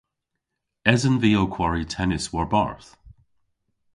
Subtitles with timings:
[0.93, 2.89] Esen vy ow kwari tennis war-barth?